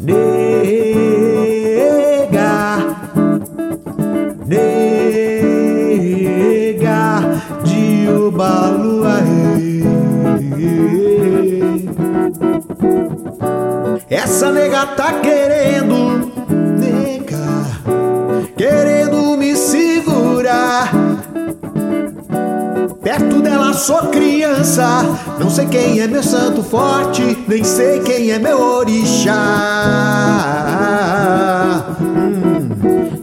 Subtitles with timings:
[0.00, 0.64] Nega.
[4.46, 5.60] Nega
[7.64, 9.44] de Obaluaê.
[14.10, 16.03] Essa nega tá querendo,
[23.74, 25.02] sou criança,
[25.38, 29.34] não sei quem é meu santo forte, nem sei quem é meu orixá.
[32.00, 32.68] Hum,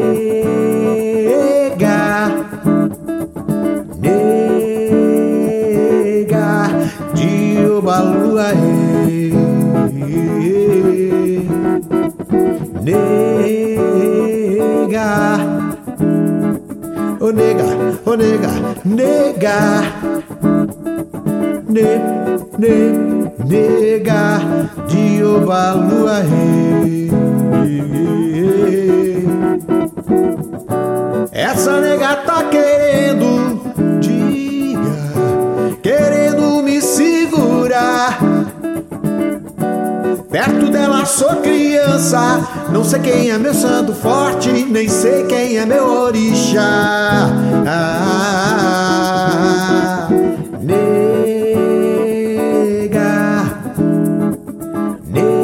[17.65, 18.49] ô nega, ô nega,
[18.85, 19.81] nega,
[21.67, 21.99] ne,
[22.57, 22.75] ne,
[23.45, 24.39] nega
[24.87, 27.09] de Obaluaê.
[31.31, 32.15] Essa nega
[40.45, 42.39] Perto dela sou criança,
[42.71, 47.31] não sei quem é meu santo forte, nem sei quem é meu orixá.
[47.67, 48.47] Ah,
[50.61, 50.85] nega,
[55.07, 55.35] nega,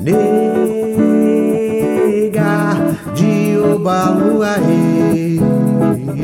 [0.00, 0.56] nega
[3.14, 5.36] de Obaluaê.
[6.06, 6.14] Ne,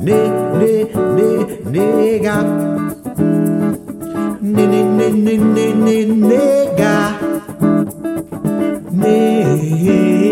[0.00, 0.47] ne, ne,
[1.78, 2.36] nega.
[4.42, 5.96] Ne, ne, ne, ne, ne, ne,
[6.28, 6.96] nega.
[9.02, 10.28] Nega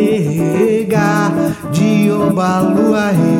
[1.74, 3.35] de Obaluaê.